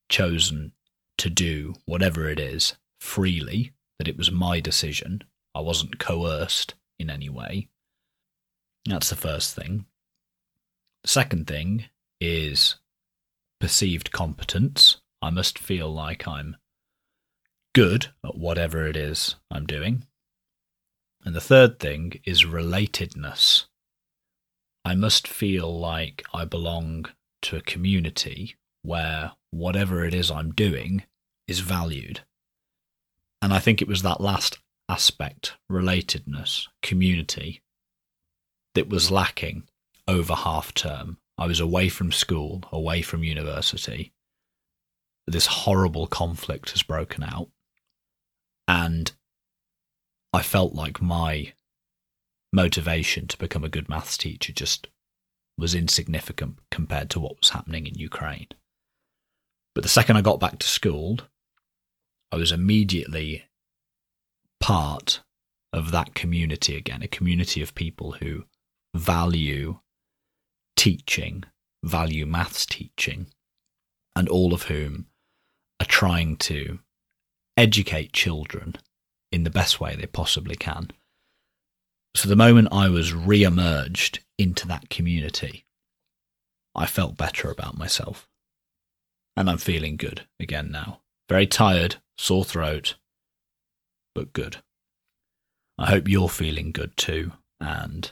chosen 0.10 0.74
to 1.18 1.30
do 1.30 1.76
whatever 1.86 2.28
it 2.28 2.40
is 2.40 2.76
freely, 3.00 3.74
that 4.00 4.08
it 4.08 4.18
was 4.18 4.32
my 4.32 4.60
decision. 4.60 5.24
I 5.54 5.60
wasn't 5.60 6.00
coerced 6.00 6.76
in 6.98 7.10
any 7.10 7.30
way. 7.30 7.68
That's 8.86 9.10
the 9.10 9.16
first 9.16 9.56
thing. 9.56 9.86
Second 11.06 11.48
thing 11.48 11.86
is 12.20 12.78
perceived 13.60 14.12
competence. 14.12 15.02
I 15.24 15.30
must 15.30 15.58
feel 15.58 15.90
like 15.90 16.28
I'm 16.28 16.58
good 17.74 18.08
at 18.26 18.38
whatever 18.38 18.86
it 18.86 18.98
is 18.98 19.38
I'm 19.50 19.66
doing. 19.66 20.04
And 21.24 21.34
the 21.34 21.40
third 21.40 21.80
thing 21.80 22.20
is 22.26 22.44
relatedness. 22.44 23.68
I 24.84 24.96
must 24.96 25.26
feel 25.26 25.80
like 25.80 26.26
I 26.34 26.44
belong 26.44 27.06
to 27.44 27.56
a 27.56 27.62
community 27.62 28.58
where 28.82 29.32
whatever 29.50 30.04
it 30.04 30.14
is 30.14 30.30
I'm 30.30 30.52
doing 30.52 31.04
is 31.48 31.62
valued. 31.62 32.20
And 33.42 33.54
I 33.54 33.60
think 33.60 33.82
it 33.82 33.88
was 33.88 34.02
that 34.02 34.20
last 34.20 34.60
aspect, 34.90 35.54
relatedness, 35.72 36.68
community, 36.82 37.62
that 38.76 38.90
was 38.90 39.10
lacking 39.10 39.64
over 40.06 40.36
half 40.36 40.74
term. 40.74 41.18
I 41.38 41.48
was 41.48 41.62
away 41.62 41.88
from 41.88 42.12
school, 42.12 42.66
away 42.74 43.02
from 43.02 43.24
university. 43.24 44.12
This 45.28 45.46
horrible 45.48 46.08
conflict 46.08 46.72
has 46.72 46.84
broken 46.84 47.24
out. 47.24 47.50
And 48.68 49.12
I 50.34 50.42
felt 50.42 50.74
like 50.74 51.02
my 51.02 51.54
motivation 52.52 53.28
to 53.28 53.38
become 53.38 53.64
a 53.64 53.70
good 53.70 53.90
maths 53.90 54.18
teacher 54.18 54.54
just 54.54 54.88
was 55.58 55.76
insignificant 55.76 56.60
compared 56.72 57.10
to 57.12 57.20
what 57.20 57.38
was 57.40 57.50
happening 57.50 57.88
in 57.88 57.96
Ukraine. 57.96 58.48
But 59.76 59.84
the 59.84 59.90
second 59.90 60.18
I 60.18 60.22
got 60.22 60.40
back 60.40 60.60
to 60.60 60.68
school, 60.68 61.20
I 62.32 62.36
was 62.36 62.52
immediately 62.52 63.46
part 64.60 65.22
of 65.72 65.92
that 65.92 66.14
community 66.14 66.78
again, 66.78 67.02
a 67.02 67.08
community 67.08 67.62
of 67.62 67.76
people 67.76 68.14
who 68.14 68.46
value 68.96 69.80
teaching, 70.76 71.44
value 71.84 72.26
maths 72.26 72.66
teaching, 72.66 73.28
and 74.16 74.30
all 74.30 74.54
of 74.54 74.64
whom 74.64 75.08
are 75.84 75.86
trying 75.86 76.38
to 76.38 76.80
educate 77.58 78.14
children 78.14 78.74
in 79.34 79.44
the 79.44 79.50
best 79.50 79.82
way 79.82 79.96
they 79.96 80.06
possibly 80.06 80.56
can. 80.56 80.90
So 82.16 82.30
the 82.30 82.38
moment 82.38 82.70
I 82.72 82.88
was 82.88 83.14
re 83.14 83.44
emerged 83.44 84.24
into 84.38 84.66
that 84.70 84.90
community, 84.90 85.66
I 86.74 86.86
felt 86.86 87.18
better 87.18 87.52
about 87.52 87.78
myself. 87.78 88.30
And 89.36 89.50
I'm 89.50 89.58
feeling 89.58 89.98
good 89.98 90.26
again 90.40 90.72
now. 90.72 91.02
Very 91.28 91.48
tired, 91.48 91.98
sore 92.18 92.46
throat, 92.46 92.96
but 94.16 94.32
good. 94.32 94.58
I 95.78 95.88
hope 95.88 96.08
you're 96.08 96.30
feeling 96.30 96.72
good 96.72 96.96
too, 96.96 97.34
and 97.60 98.10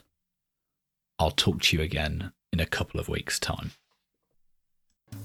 I'll 1.20 1.32
talk 1.32 1.62
to 1.62 1.78
you 1.78 1.84
again 1.84 2.34
in 2.52 2.60
a 2.60 2.66
couple 2.66 3.00
of 3.00 3.08
weeks' 3.08 3.40
time. 3.40 3.72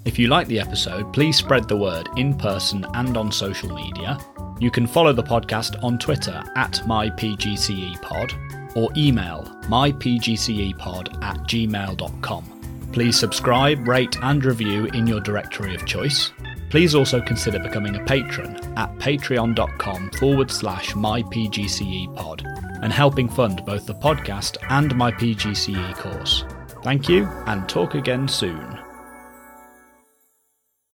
If 0.05 0.18
you 0.18 0.29
like 0.29 0.46
the 0.46 0.61
episode, 0.61 1.12
please 1.12 1.37
spread 1.37 1.66
the 1.66 1.77
word 1.77 2.09
in 2.16 2.35
person 2.38 2.87
and 2.94 3.16
on 3.16 3.33
social 3.33 3.75
media. 3.75 4.18
You 4.61 4.70
can 4.70 4.87
follow 4.87 5.12
the 5.12 5.22
podcast 5.22 5.83
on 5.83 5.99
Twitter 5.99 6.42
at 6.55 6.81
mypgcepod 6.87 8.77
or 8.77 8.90
email 8.96 9.42
mypgcepod 9.62 11.22
at 11.25 11.37
gmail.com. 11.38 12.88
Please 12.92 13.18
subscribe, 13.18 13.87
rate, 13.88 14.16
and 14.22 14.44
review 14.44 14.87
in 14.87 15.07
your 15.07 15.20
directory 15.20 15.75
of 15.75 15.85
choice. 15.85 16.31
Please 16.70 16.94
also 16.94 17.20
consider 17.20 17.59
becoming 17.59 17.96
a 17.96 18.05
patron 18.05 18.57
at 18.79 18.96
patreon.com 18.99 20.11
forward 20.12 20.51
slash 20.51 20.92
mypgcepod 20.92 22.83
and 22.83 22.92
helping 22.92 23.29
fund 23.29 23.64
both 23.66 23.87
the 23.87 23.94
podcast 23.94 24.57
and 24.70 24.94
my 24.94 25.11
PGCE 25.12 25.96
course. 25.96 26.44
Thank 26.83 27.09
you, 27.09 27.25
and 27.46 27.68
talk 27.68 27.94
again 27.94 28.29
soon. 28.29 28.76